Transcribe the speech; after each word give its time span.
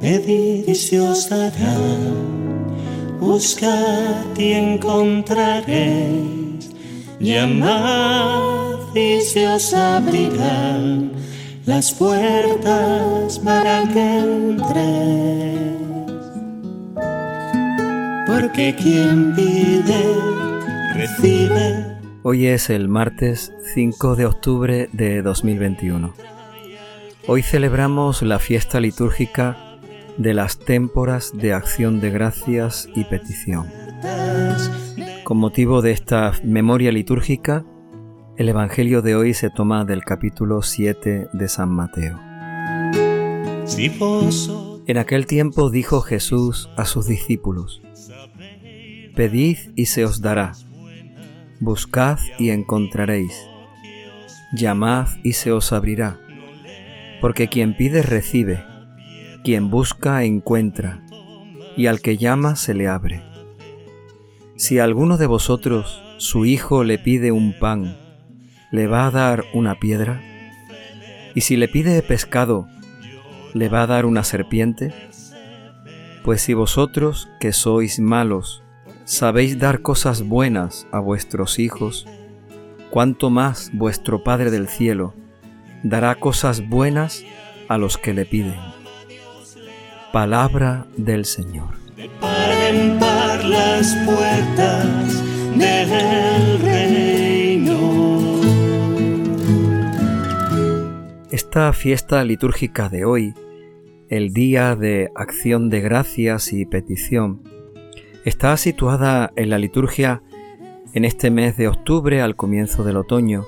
Pedid 0.00 0.68
y 0.68 0.74
se 0.74 1.00
os 1.00 1.30
dará, 1.30 1.76
buscad 3.20 4.24
y 4.36 4.52
encontraréis, 4.52 6.70
llamad 7.20 8.94
y 8.94 9.20
se 9.22 9.48
os 9.48 9.72
abrirán 9.72 11.12
las 11.64 11.90
puertas 11.92 13.38
para 13.38 13.88
que 13.92 14.18
entréis. 14.18 15.54
Porque 18.26 18.74
quien 18.76 19.34
pide, 19.34 20.04
recibe. 20.94 21.94
Hoy 22.22 22.46
es 22.46 22.70
el 22.70 22.88
martes 22.88 23.52
5 23.74 24.16
de 24.16 24.24
octubre 24.26 24.88
de 24.92 25.22
2021. 25.22 26.14
Hoy 27.26 27.42
celebramos 27.42 28.22
la 28.22 28.38
fiesta 28.38 28.80
litúrgica 28.80 29.63
de 30.18 30.34
las 30.34 30.58
témporas 30.58 31.32
de 31.34 31.52
acción 31.52 32.00
de 32.00 32.10
gracias 32.10 32.88
y 32.94 33.04
petición. 33.04 33.66
Con 35.24 35.38
motivo 35.38 35.82
de 35.82 35.92
esta 35.92 36.32
memoria 36.42 36.92
litúrgica, 36.92 37.64
el 38.36 38.48
Evangelio 38.48 39.02
de 39.02 39.16
hoy 39.16 39.34
se 39.34 39.50
toma 39.50 39.84
del 39.84 40.04
capítulo 40.04 40.62
7 40.62 41.28
de 41.32 41.48
San 41.48 41.70
Mateo. 41.70 42.20
En 44.86 44.98
aquel 44.98 45.26
tiempo 45.26 45.70
dijo 45.70 46.00
Jesús 46.00 46.68
a 46.76 46.84
sus 46.84 47.06
discípulos, 47.06 47.82
Pedid 49.14 49.58
y 49.76 49.86
se 49.86 50.04
os 50.04 50.20
dará, 50.20 50.52
buscad 51.60 52.18
y 52.38 52.50
encontraréis, 52.50 53.32
llamad 54.52 55.06
y 55.22 55.32
se 55.32 55.52
os 55.52 55.72
abrirá 55.72 56.18
porque 57.24 57.48
quien 57.48 57.74
pide 57.74 58.02
recibe, 58.02 58.62
quien 59.44 59.70
busca 59.70 60.24
encuentra, 60.24 61.04
y 61.76 61.86
al 61.86 62.00
que 62.00 62.16
llama 62.16 62.56
se 62.56 62.72
le 62.72 62.88
abre. 62.88 63.22
Si 64.56 64.78
alguno 64.78 65.18
de 65.18 65.26
vosotros 65.26 66.02
su 66.16 66.46
hijo 66.46 66.82
le 66.82 66.98
pide 66.98 67.30
un 67.30 67.52
pan, 67.58 67.98
¿le 68.72 68.86
va 68.86 69.06
a 69.06 69.10
dar 69.10 69.44
una 69.52 69.78
piedra? 69.78 70.22
¿Y 71.34 71.42
si 71.42 71.56
le 71.56 71.68
pide 71.68 72.00
pescado, 72.00 72.66
le 73.52 73.68
va 73.68 73.82
a 73.82 73.86
dar 73.86 74.06
una 74.06 74.24
serpiente? 74.24 74.94
Pues 76.22 76.40
si 76.40 76.54
vosotros, 76.54 77.28
que 77.38 77.52
sois 77.52 78.00
malos, 78.00 78.62
sabéis 79.04 79.58
dar 79.58 79.82
cosas 79.82 80.22
buenas 80.22 80.86
a 80.90 81.00
vuestros 81.00 81.58
hijos, 81.58 82.06
cuánto 82.88 83.28
más 83.28 83.70
vuestro 83.74 84.24
Padre 84.24 84.50
del 84.50 84.68
cielo 84.68 85.12
dará 85.82 86.14
cosas 86.14 86.66
buenas 86.66 87.24
a 87.68 87.76
los 87.76 87.98
que 87.98 88.14
le 88.14 88.24
piden. 88.24 88.73
Palabra 90.14 90.86
del 90.96 91.24
Señor. 91.24 91.70
las 93.42 93.96
puertas 94.06 95.24
del 95.58 96.60
reino. 96.60 98.40
Esta 101.32 101.72
fiesta 101.72 102.22
litúrgica 102.22 102.88
de 102.88 103.04
hoy, 103.04 103.34
el 104.08 104.32
día 104.32 104.76
de 104.76 105.10
acción 105.16 105.68
de 105.68 105.80
gracias 105.80 106.52
y 106.52 106.64
petición, 106.64 107.42
está 108.24 108.56
situada 108.56 109.32
en 109.34 109.50
la 109.50 109.58
liturgia 109.58 110.22
en 110.92 111.04
este 111.04 111.32
mes 111.32 111.56
de 111.56 111.66
octubre 111.66 112.22
al 112.22 112.36
comienzo 112.36 112.84
del 112.84 112.98
otoño 112.98 113.46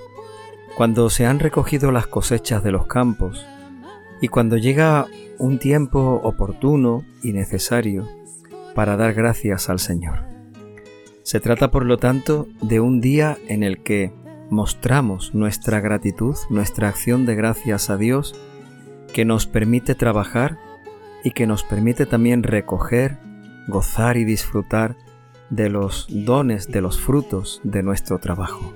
cuando 0.77 1.11
se 1.11 1.27
han 1.27 1.39
recogido 1.39 1.92
las 1.92 2.08
cosechas 2.08 2.64
de 2.64 2.73
los 2.73 2.89
campos 2.89 3.47
y 4.20 4.28
cuando 4.28 4.56
llega 4.56 5.06
un 5.39 5.59
tiempo 5.59 6.20
oportuno 6.22 7.05
y 7.22 7.33
necesario 7.33 8.09
para 8.75 8.97
dar 8.97 9.14
gracias 9.14 9.69
al 9.69 9.78
Señor. 9.78 10.20
Se 11.23 11.41
trata, 11.41 11.70
por 11.70 11.84
lo 11.84 11.98
tanto, 11.98 12.47
de 12.62 12.81
un 12.81 13.00
día 13.00 13.36
en 13.48 13.62
el 13.62 13.83
que 13.83 14.13
mostramos 14.48 15.35
nuestra 15.35 15.80
gratitud, 15.80 16.36
nuestra 16.51 16.89
acción 16.89 17.27
de 17.27 17.35
gracias 17.35 17.90
a 17.90 17.96
Dios, 17.96 18.35
que 19.13 19.24
nos 19.24 19.46
permite 19.46 19.95
trabajar 19.95 20.58
y 21.24 21.33
que 21.33 21.46
nos 21.46 21.64
permite 21.64 22.07
también 22.07 22.42
recoger, 22.42 23.19
gozar 23.69 24.17
y 24.17 24.24
disfrutar 24.24 24.96
de 25.51 25.69
los 25.69 26.07
dones, 26.08 26.69
de 26.69 26.80
los 26.80 27.01
frutos 27.01 27.61
de 27.64 27.83
nuestro 27.83 28.19
trabajo 28.19 28.73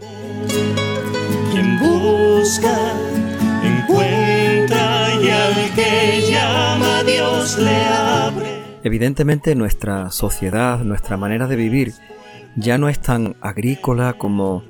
busca, 1.80 2.74
encuentra 3.62 4.19
y 5.22 5.30
al 5.30 5.74
que 5.74 6.30
llama 6.30 7.02
Dios 7.04 7.58
le 7.58 7.84
abre. 7.84 8.60
Evidentemente 8.82 9.54
nuestra 9.54 10.10
sociedad, 10.10 10.78
nuestra 10.80 11.16
manera 11.16 11.46
de 11.46 11.56
vivir 11.56 11.92
ya 12.56 12.78
no 12.78 12.88
es 12.88 13.00
tan 13.00 13.36
agrícola 13.40 14.14
como 14.14 14.64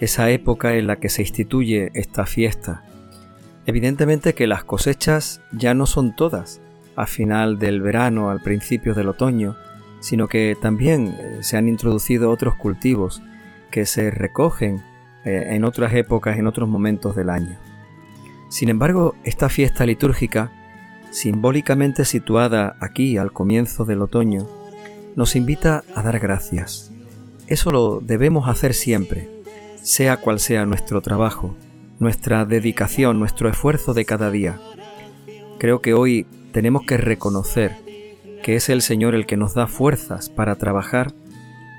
esa 0.00 0.30
época 0.30 0.74
en 0.74 0.86
la 0.86 0.96
que 0.96 1.08
se 1.08 1.22
instituye 1.22 1.90
esta 1.94 2.26
fiesta. 2.26 2.82
Evidentemente 3.64 4.34
que 4.34 4.46
las 4.46 4.64
cosechas 4.64 5.40
ya 5.52 5.74
no 5.74 5.86
son 5.86 6.14
todas 6.14 6.60
a 6.94 7.06
final 7.06 7.58
del 7.58 7.80
verano, 7.80 8.30
al 8.30 8.40
principio 8.40 8.94
del 8.94 9.08
otoño, 9.08 9.56
sino 10.00 10.28
que 10.28 10.56
también 10.60 11.14
eh, 11.18 11.38
se 11.40 11.56
han 11.56 11.68
introducido 11.68 12.30
otros 12.30 12.54
cultivos 12.54 13.22
que 13.70 13.86
se 13.86 14.10
recogen 14.10 14.82
eh, 15.24 15.48
en 15.50 15.64
otras 15.64 15.92
épocas, 15.94 16.38
en 16.38 16.46
otros 16.46 16.68
momentos 16.68 17.16
del 17.16 17.30
año. 17.30 17.58
Sin 18.48 18.68
embargo, 18.68 19.14
esta 19.24 19.48
fiesta 19.48 19.84
litúrgica, 19.86 20.52
simbólicamente 21.10 22.04
situada 22.04 22.76
aquí 22.80 23.16
al 23.16 23.32
comienzo 23.32 23.84
del 23.84 24.02
otoño, 24.02 24.46
nos 25.16 25.34
invita 25.34 25.82
a 25.94 26.02
dar 26.02 26.18
gracias. 26.18 26.92
Eso 27.46 27.70
lo 27.70 28.00
debemos 28.00 28.48
hacer 28.48 28.74
siempre, 28.74 29.28
sea 29.82 30.18
cual 30.18 30.40
sea 30.40 30.66
nuestro 30.66 31.00
trabajo, 31.00 31.56
nuestra 31.98 32.44
dedicación, 32.44 33.18
nuestro 33.18 33.48
esfuerzo 33.48 33.94
de 33.94 34.04
cada 34.04 34.30
día. 34.30 34.60
Creo 35.58 35.80
que 35.80 35.94
hoy 35.94 36.26
tenemos 36.52 36.82
que 36.82 36.96
reconocer 36.96 37.76
que 38.42 38.54
es 38.56 38.68
el 38.68 38.82
Señor 38.82 39.14
el 39.14 39.26
que 39.26 39.36
nos 39.36 39.54
da 39.54 39.66
fuerzas 39.66 40.28
para 40.28 40.56
trabajar 40.56 41.12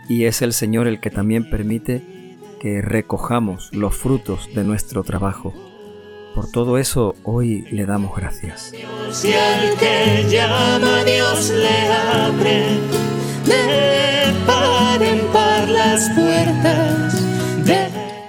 y 0.10 0.26
es 0.26 0.42
el 0.42 0.54
Señor 0.54 0.88
el 0.88 1.00
que 1.00 1.10
también 1.10 1.50
permite 1.50 2.02
que 2.60 2.82
recojamos 2.82 3.70
los 3.74 3.96
frutos 3.96 4.50
de 4.54 4.64
nuestro 4.64 5.04
trabajo. 5.04 5.54
Por 6.36 6.52
todo 6.52 6.78
eso 6.78 7.16
hoy 7.24 7.62
le 7.72 7.86
damos 7.86 8.16
gracias. 8.16 8.74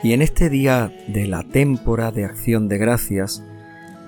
Y 0.03 0.13
en 0.13 0.23
este 0.23 0.49
día 0.49 0.93
de 1.09 1.27
la 1.27 1.43
témpora 1.43 2.11
de 2.13 2.25
acción 2.25 2.69
de 2.69 2.79
gracias, 2.79 3.43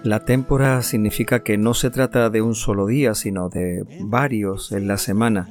la 0.03 0.25
témpora 0.25 0.83
significa 0.83 1.43
que 1.43 1.59
no 1.59 1.75
se 1.75 1.91
trata 1.91 2.31
de 2.31 2.41
un 2.41 2.55
solo 2.55 2.87
día, 2.87 3.15
sino 3.15 3.51
de 3.51 3.85
varios 4.01 4.73
en 4.73 4.89
la 4.89 4.97
semana. 4.97 5.49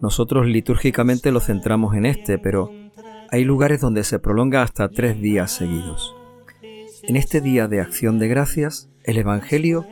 Nosotros 0.00 0.46
litúrgicamente 0.46 1.32
lo 1.32 1.40
centramos 1.40 1.96
en 1.96 2.06
este, 2.06 2.38
pero 2.38 2.70
hay 3.30 3.44
lugares 3.44 3.80
donde 3.80 4.04
se 4.04 4.18
prolonga 4.18 4.62
hasta 4.62 4.88
tres 4.88 5.20
días 5.20 5.50
seguidos. 5.50 6.14
En 7.04 7.16
este 7.16 7.40
día 7.40 7.66
de 7.66 7.80
acción 7.80 8.20
de 8.20 8.28
gracias, 8.28 8.88
el 9.02 9.18
Evangelio 9.18 9.84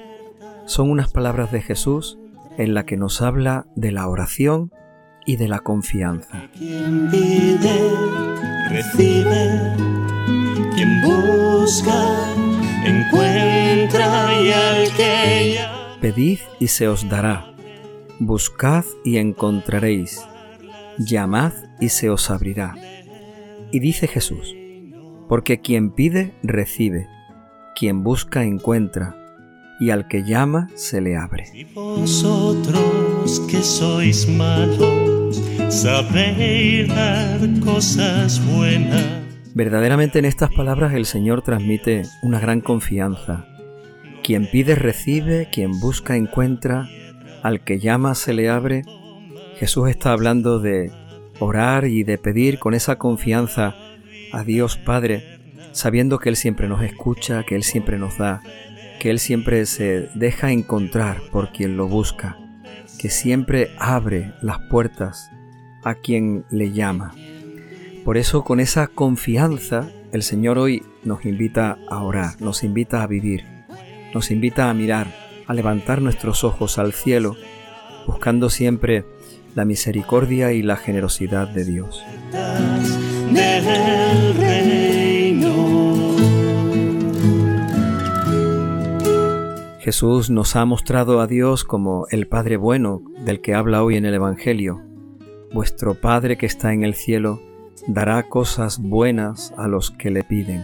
son 0.67 0.91
unas 0.91 1.11
palabras 1.11 1.51
de 1.51 1.61
Jesús 1.61 2.19
en 2.57 2.73
la 2.73 2.87
que 2.87 2.97
nos 2.97 3.21
habla 3.21 3.67
de 3.75 3.91
la 3.91 4.07
oración 4.07 4.73
y 5.27 5.37
de 5.37 5.49
la 5.49 5.59
confianza. 5.59 6.49
Quien 6.57 7.11
pide, 7.11 7.91
recibe, 8.69 9.75
quien 10.77 11.03
busca, 11.03 12.33
encuentra. 12.85 14.41
Y 14.41 14.53
al 14.53 14.97
que 14.97 15.61
Pedid 16.01 16.39
y 16.61 16.69
se 16.69 16.87
os 16.87 17.09
dará, 17.09 17.53
buscad 18.21 18.85
y 19.05 19.19
encontraréis, 19.19 20.25
llamad 20.97 21.55
y 21.81 21.89
se 21.89 22.09
os 22.09 22.31
abrirá. 22.31 22.77
Y 23.73 23.81
dice 23.81 24.07
Jesús, 24.07 24.55
porque 25.31 25.61
quien 25.61 25.93
pide, 25.93 26.35
recibe, 26.43 27.07
quien 27.77 28.03
busca, 28.03 28.43
encuentra, 28.43 29.15
y 29.79 29.91
al 29.91 30.09
que 30.09 30.25
llama, 30.25 30.69
se 30.75 31.01
le 31.01 31.17
abre. 31.17 31.45
Vosotros 31.73 33.41
que 33.49 33.63
sois 33.63 34.29
malos, 34.29 35.41
sabéis 35.69 36.89
dar 36.89 37.39
cosas 37.61 38.45
buenas. 38.45 39.07
Verdaderamente 39.55 40.19
en 40.19 40.25
estas 40.25 40.53
palabras 40.53 40.95
el 40.95 41.07
Señor 41.07 41.43
transmite 41.43 42.03
una 42.25 42.41
gran 42.41 42.61
confianza. 42.61 43.47
Quien 44.25 44.51
pide 44.51 44.75
recibe, 44.75 45.49
quien 45.53 45.79
busca 45.79 46.17
encuentra, 46.17 46.89
al 47.45 47.63
que 47.63 47.79
llama 47.79 48.17
se 48.17 48.33
le 48.33 48.49
abre. 48.51 48.83
Jesús 49.59 49.91
está 49.91 50.11
hablando 50.11 50.59
de 50.59 50.91
orar 51.39 51.85
y 51.85 52.03
de 52.03 52.19
pedir 52.19 52.59
con 52.59 52.75
esa 52.75 52.99
confianza 52.99 53.77
a 54.33 54.45
Dios 54.45 54.77
Padre, 54.77 55.41
sabiendo 55.73 56.19
que 56.19 56.29
Él 56.29 56.37
siempre 56.37 56.69
nos 56.69 56.83
escucha, 56.83 57.45
que 57.45 57.55
Él 57.55 57.63
siempre 57.63 57.99
nos 57.99 58.19
da, 58.19 58.43
que 58.99 59.11
Él 59.11 59.19
siempre 59.19 59.67
se 59.67 60.09
deja 60.15 60.53
encontrar 60.53 61.21
por 61.33 61.53
quien 61.53 61.77
lo 61.77 61.89
busca, 61.89 62.39
que 62.99 63.11
siempre 63.11 63.71
abre 63.79 64.33
las 64.43 64.59
puertas 64.71 65.31
a 65.85 65.95
quien 65.95 66.45
le 66.51 66.73
llama. 66.73 67.13
Por 68.05 68.17
eso 68.17 68.45
con 68.45 68.61
esa 68.61 68.87
confianza 68.87 69.89
el 70.13 70.23
Señor 70.23 70.59
hoy 70.59 70.83
nos 71.05 71.25
invita 71.25 71.79
a 71.89 72.03
orar, 72.03 72.41
nos 72.41 72.65
invita 72.65 73.03
a 73.03 73.07
vivir, 73.07 73.45
nos 74.13 74.31
invita 74.31 74.69
a 74.69 74.75
mirar, 74.75 75.15
a 75.47 75.55
levantar 75.55 76.03
nuestros 76.03 76.43
ojos 76.45 76.79
al 76.79 76.93
cielo, 76.93 77.37
buscando 78.07 78.51
siempre 78.51 79.05
la 79.55 79.65
misericordia 79.65 80.53
y 80.53 80.63
la 80.63 80.77
generosidad 80.77 81.49
de 81.49 81.65
Dios. 81.65 82.03
Jesús 89.81 90.31
nos 90.31 90.55
ha 90.57 90.65
mostrado 90.65 91.21
a 91.21 91.27
Dios 91.27 91.65
como 91.65 92.07
el 92.11 92.29
Padre 92.29 92.57
bueno 92.57 93.03
del 93.25 93.41
que 93.41 93.55
habla 93.55 93.83
hoy 93.83 93.97
en 93.97 94.05
el 94.05 94.15
Evangelio. 94.15 94.83
Vuestro 95.53 95.95
Padre 95.95 96.39
que 96.39 96.47
está 96.47 96.73
en 96.73 96.85
el 96.85 96.95
cielo 96.95 97.43
dará 97.89 98.23
cosas 98.29 98.79
buenas 98.79 99.53
a 99.57 99.69
los 99.69 99.91
que 99.91 100.11
le 100.11 100.23
piden. 100.23 100.63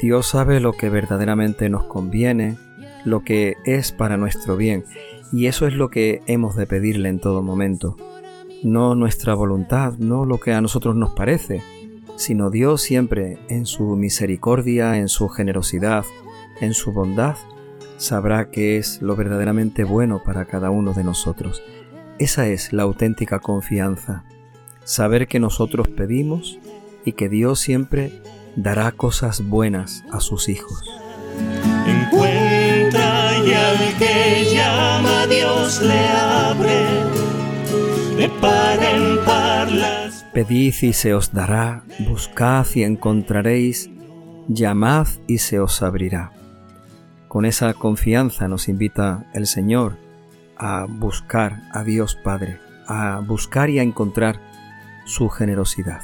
Dios 0.00 0.26
sabe 0.26 0.60
lo 0.60 0.74
que 0.74 0.90
verdaderamente 0.90 1.68
nos 1.68 1.84
conviene, 1.86 2.56
lo 3.04 3.24
que 3.24 3.56
es 3.64 3.90
para 3.90 4.16
nuestro 4.16 4.56
bien, 4.56 4.84
y 5.32 5.46
eso 5.46 5.66
es 5.66 5.74
lo 5.74 5.90
que 5.90 6.22
hemos 6.26 6.56
de 6.56 6.66
pedirle 6.66 7.08
en 7.08 7.18
todo 7.18 7.42
momento. 7.42 7.96
No 8.64 8.94
nuestra 8.94 9.34
voluntad, 9.34 9.92
no 9.98 10.24
lo 10.24 10.40
que 10.40 10.54
a 10.54 10.62
nosotros 10.62 10.96
nos 10.96 11.10
parece, 11.10 11.62
sino 12.16 12.48
Dios 12.48 12.80
siempre 12.80 13.38
en 13.48 13.66
su 13.66 13.94
misericordia, 13.94 14.96
en 14.96 15.08
su 15.08 15.28
generosidad, 15.28 16.06
en 16.62 16.72
su 16.72 16.90
bondad, 16.90 17.36
sabrá 17.98 18.50
que 18.50 18.78
es 18.78 19.02
lo 19.02 19.16
verdaderamente 19.16 19.84
bueno 19.84 20.22
para 20.24 20.46
cada 20.46 20.70
uno 20.70 20.94
de 20.94 21.04
nosotros. 21.04 21.62
Esa 22.18 22.46
es 22.46 22.72
la 22.72 22.84
auténtica 22.84 23.38
confianza, 23.38 24.24
saber 24.82 25.28
que 25.28 25.40
nosotros 25.40 25.88
pedimos 25.88 26.58
y 27.04 27.12
que 27.12 27.28
Dios 27.28 27.60
siempre 27.60 28.22
dará 28.56 28.92
cosas 28.92 29.46
buenas 29.46 30.04
a 30.10 30.20
sus 30.20 30.48
hijos. 30.48 30.82
Encuentra 31.86 33.32
y 33.44 33.52
al 33.52 33.98
que 33.98 34.54
llama 34.54 35.26
Dios 35.26 35.82
le 35.82 36.08
abre, 36.08 37.13
Pedid 40.32 40.74
y 40.82 40.92
se 40.92 41.14
os 41.14 41.32
dará, 41.32 41.84
buscad 42.00 42.66
y 42.74 42.82
encontraréis, 42.82 43.90
llamad 44.48 45.06
y 45.26 45.38
se 45.38 45.60
os 45.60 45.82
abrirá. 45.82 46.32
Con 47.28 47.44
esa 47.44 47.74
confianza 47.74 48.48
nos 48.48 48.68
invita 48.68 49.26
el 49.34 49.46
Señor 49.46 49.96
a 50.56 50.86
buscar 50.88 51.62
a 51.72 51.84
Dios 51.84 52.16
Padre, 52.16 52.58
a 52.86 53.20
buscar 53.20 53.70
y 53.70 53.78
a 53.78 53.82
encontrar 53.82 54.40
su 55.04 55.28
generosidad. 55.28 56.00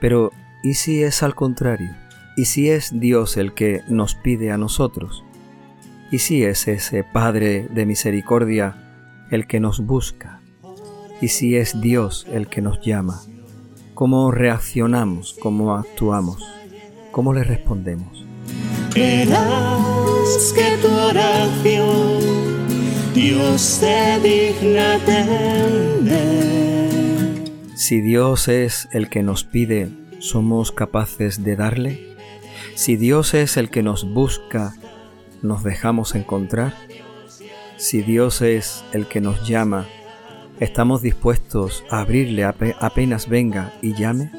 Pero, 0.00 0.32
¿y 0.62 0.74
si 0.74 1.02
es 1.02 1.22
al 1.22 1.34
contrario? 1.34 1.94
¿Y 2.36 2.46
si 2.46 2.68
es 2.68 2.98
Dios 2.98 3.36
el 3.36 3.54
que 3.54 3.82
nos 3.88 4.16
pide 4.16 4.50
a 4.50 4.58
nosotros? 4.58 5.24
¿Y 6.10 6.18
si 6.18 6.44
es 6.44 6.68
ese 6.68 7.04
Padre 7.04 7.68
de 7.70 7.86
misericordia 7.86 8.76
el 9.30 9.46
que 9.46 9.60
nos 9.60 9.80
busca? 9.80 10.43
¿Y 11.24 11.28
si 11.28 11.56
es 11.56 11.80
Dios 11.80 12.26
el 12.30 12.48
que 12.48 12.60
nos 12.60 12.82
llama? 12.82 13.22
¿Cómo 13.94 14.30
reaccionamos? 14.30 15.34
¿Cómo 15.40 15.74
actuamos? 15.74 16.46
¿Cómo 17.12 17.32
le 17.32 17.42
respondemos? 17.44 18.26
que 18.94 19.26
tu 20.82 20.88
oración 20.88 22.18
Dios 23.14 23.58
se 23.58 24.20
digna 24.22 24.98
Si 27.74 28.02
Dios 28.02 28.48
es 28.48 28.86
el 28.92 29.08
que 29.08 29.22
nos 29.22 29.44
pide, 29.44 29.88
¿somos 30.18 30.72
capaces 30.72 31.42
de 31.42 31.56
darle? 31.56 32.18
Si 32.74 32.96
Dios 32.96 33.32
es 33.32 33.56
el 33.56 33.70
que 33.70 33.82
nos 33.82 34.12
busca, 34.12 34.74
¿nos 35.40 35.64
dejamos 35.64 36.14
encontrar? 36.16 36.74
Si 37.78 38.02
Dios 38.02 38.42
es 38.42 38.84
el 38.92 39.06
que 39.06 39.22
nos 39.22 39.48
llama, 39.48 39.86
¿estamos 40.60 41.02
dispuestos 41.02 41.84
a 41.90 42.00
abrirle 42.00 42.44
apenas 42.44 43.28
venga 43.28 43.72
y 43.82 43.94
llame? 43.94 44.30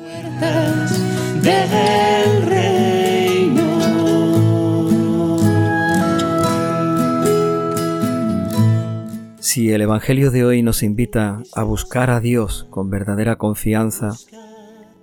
Si 9.40 9.72
el 9.72 9.82
Evangelio 9.82 10.32
de 10.32 10.44
hoy 10.44 10.62
nos 10.62 10.84
invita 10.84 11.42
a 11.54 11.64
buscar 11.64 12.10
a 12.10 12.20
Dios 12.20 12.68
con 12.70 12.90
verdadera 12.90 13.38
confianza, 13.38 14.12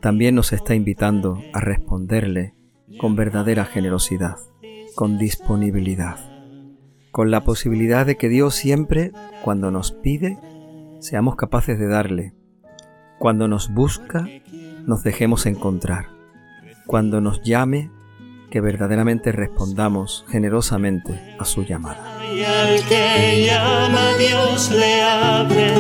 también 0.01 0.35
nos 0.35 0.53
está 0.53 0.75
invitando 0.75 1.43
a 1.55 1.61
responderle 1.61 2.55
con 2.99 3.17
verdadera 3.17 3.65
generosidad, 3.65 4.37
con 4.95 5.17
disponibilidad, 5.17 6.17
con 7.13 7.31
la 7.31 7.45
posibilidad 7.45 8.05
de 8.05 8.17
que 8.17 8.29
Dios 8.29 8.55
siempre, 8.55 9.13
cuando 9.43 9.71
nos 9.71 9.93
pide, 9.93 10.39
seamos 11.03 11.37
capaces 11.37 11.79
de 11.79 11.89
darle. 11.89 12.33
Cuando 13.19 13.49
nos 13.49 13.73
busca, 13.75 14.27
nos 14.87 15.03
dejemos 15.03 15.47
encontrar. 15.47 16.07
Cuando 16.87 17.21
nos 17.21 17.43
llame, 17.43 17.91
que 18.51 18.61
verdaderamente 18.61 19.33
respondamos 19.33 20.25
generosamente 20.29 21.37
a 21.39 21.45
su 21.45 21.65
llamada. 21.65 21.99
Y 22.33 22.45
al 22.45 22.81
que 22.89 23.47
llama 23.47 24.13
Dios 24.19 24.71
le 24.71 25.03
abre 25.03 25.73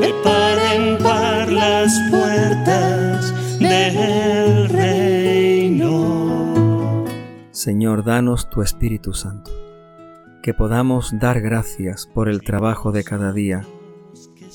de 0.00 0.14
par 0.22 0.58
en 0.74 0.98
par 1.02 1.50
las 1.50 1.98
puertas 2.10 3.58
del 3.58 4.68
reino. 4.68 5.88
Señor, 7.50 8.04
danos 8.04 8.48
tu 8.48 8.62
Espíritu 8.62 9.12
Santo, 9.12 9.50
que 10.42 10.54
podamos 10.54 11.18
dar 11.18 11.40
gracias 11.40 12.06
por 12.06 12.28
el 12.28 12.42
trabajo 12.42 12.92
de 12.92 13.02
cada 13.02 13.32
día 13.32 13.64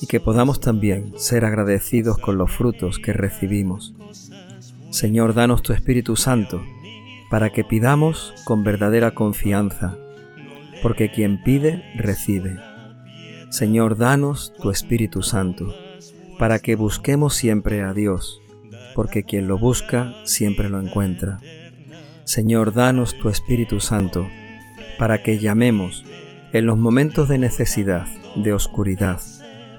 y 0.01 0.07
que 0.07 0.19
podamos 0.19 0.59
también 0.59 1.13
ser 1.17 1.45
agradecidos 1.45 2.17
con 2.17 2.37
los 2.37 2.51
frutos 2.51 2.99
que 2.99 3.13
recibimos. 3.13 3.93
Señor, 4.89 5.33
danos 5.33 5.61
tu 5.61 5.73
Espíritu 5.73 6.15
Santo, 6.15 6.61
para 7.29 7.51
que 7.51 7.63
pidamos 7.63 8.33
con 8.45 8.63
verdadera 8.63 9.15
confianza, 9.15 9.97
porque 10.81 11.09
quien 11.11 11.41
pide, 11.41 11.83
recibe. 11.95 12.59
Señor, 13.49 13.97
danos 13.97 14.53
tu 14.61 14.69
Espíritu 14.69 15.21
Santo, 15.21 15.73
para 16.37 16.59
que 16.59 16.75
busquemos 16.75 17.33
siempre 17.33 17.81
a 17.81 17.93
Dios, 17.93 18.41
porque 18.93 19.23
quien 19.23 19.47
lo 19.47 19.57
busca 19.57 20.13
siempre 20.25 20.69
lo 20.69 20.79
encuentra. 20.79 21.39
Señor, 22.23 22.73
danos 22.73 23.17
tu 23.17 23.29
Espíritu 23.29 23.79
Santo, 23.79 24.27
para 24.99 25.23
que 25.23 25.39
llamemos 25.39 26.05
en 26.51 26.67
los 26.67 26.77
momentos 26.77 27.29
de 27.29 27.39
necesidad, 27.39 28.05
de 28.35 28.53
oscuridad, 28.53 29.19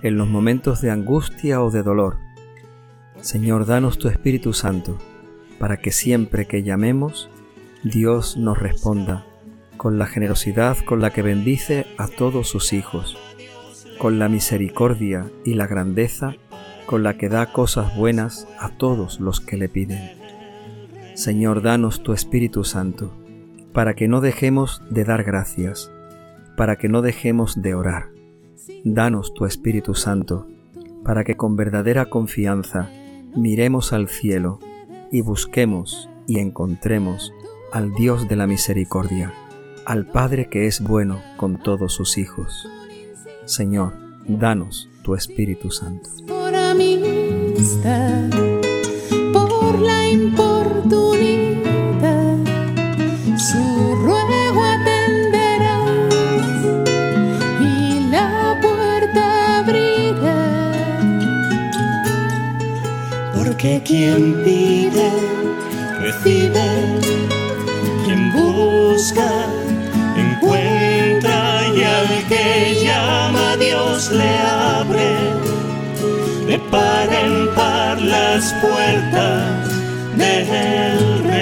en 0.05 0.19
los 0.19 0.29
momentos 0.29 0.83
de 0.83 0.91
angustia 0.91 1.63
o 1.63 1.71
de 1.71 1.83
dolor. 1.83 2.19
Señor, 3.23 3.65
danos 3.65 3.97
tu 3.97 4.09
Espíritu 4.09 4.53
Santo, 4.53 4.99
para 5.59 5.79
que 5.79 5.93
siempre 5.93 6.47
que 6.47 6.63
llamemos, 6.63 7.31
Dios 7.83 8.37
nos 8.37 8.59
responda 8.59 9.25
con 9.79 9.99
la 9.99 10.07
generosidad 10.07 10.77
con 10.85 11.01
la 11.01 11.11
que 11.11 11.23
bendice 11.23 11.87
a 11.97 12.07
todos 12.07 12.49
sus 12.49 12.75
hijos, 12.75 13.17
con 13.99 14.19
la 14.19 14.29
misericordia 14.29 15.31
y 15.43 15.55
la 15.55 15.67
grandeza 15.67 16.35
con 16.85 17.03
la 17.03 17.17
que 17.17 17.31
da 17.31 17.51
cosas 17.51 17.97
buenas 17.97 18.47
a 18.61 18.69
todos 18.69 19.21
los 19.21 19.41
que 19.41 19.57
le 19.57 19.71
piden. 19.71 20.13
Señor, 21.15 21.63
danos 21.63 22.03
tu 22.03 22.13
Espíritu 22.13 22.63
Santo, 22.63 23.17
para 23.73 23.95
que 23.95 24.07
no 24.07 24.21
dejemos 24.21 24.83
de 24.91 25.05
dar 25.05 25.25
gracias, 25.25 25.91
para 26.59 26.77
que 26.77 26.91
no 26.91 27.01
dejemos 27.01 27.63
de 27.63 27.75
orar. 27.75 28.14
Danos 28.85 29.35
tu 29.35 29.47
Espíritu 29.47 29.95
Santo, 29.95 30.47
para 31.05 31.25
que 31.25 31.37
con 31.37 31.57
verdadera 31.57 32.07
confianza 32.07 32.91
miremos 33.37 33.93
al 33.93 34.09
cielo 34.09 34.59
y 35.11 35.21
busquemos 35.21 36.09
y 36.27 36.39
encontremos 36.39 37.33
al 37.73 37.93
Dios 37.95 38.29
de 38.29 38.37
la 38.37 38.47
misericordia, 38.47 39.33
al 39.85 40.07
Padre 40.07 40.49
que 40.49 40.67
es 40.67 40.81
bueno 40.81 41.21
con 41.37 41.59
todos 41.59 41.93
sus 41.93 42.19
hijos. 42.19 42.69
Señor, 43.45 43.95
danos 44.27 44.89
tu 45.03 45.15
Espíritu 45.15 45.71
Santo. 45.71 46.09
Por 46.27 46.55
amistad, 46.55 48.31
por 49.33 49.81
la 49.81 50.04
quien 63.85 64.43
pide, 64.45 65.11
recibe 66.01 67.15
busca, 68.35 69.31
encuentra 70.17 71.63
y 71.75 71.83
al 71.83 72.27
que 72.29 72.85
llama 72.85 73.57
Dios 73.57 74.11
le 74.11 74.39
abre, 74.39 75.15
de 76.47 76.59
par 76.71 77.09
en 77.13 77.55
par 77.55 78.01
las 78.01 78.53
puertas 78.55 79.69
del 80.17 81.25
reino. 81.25 81.34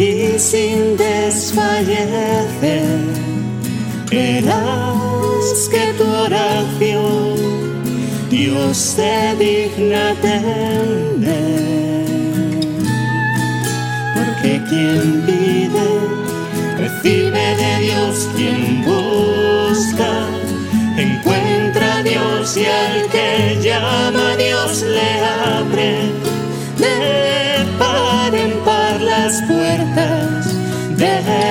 Y 0.00 0.38
sin 0.38 0.96
desfallecer. 0.96 2.82
Verás 4.10 5.68
que 5.70 5.92
tu 5.98 6.04
oración 6.04 7.36
Dios 8.30 8.76
se 8.76 9.36
digna 9.38 10.10
atender. 10.10 11.28
Porque 14.14 14.62
quien 14.68 15.22
pide, 15.26 15.90
recibe 16.78 17.44
de 17.62 17.72
Dios 17.84 18.28
quien 18.36 18.84
busca. 18.84 20.12
Encuentra 20.96 21.98
a 21.98 22.02
Dios 22.02 22.56
y 22.56 22.64
al 22.64 23.08
que 23.10 23.58
llama 23.62 24.36
Dios 24.36 24.82
le 24.82 25.20
abre 25.20 26.29
las 29.30 29.42
puertas 29.42 30.98
de 30.98 31.49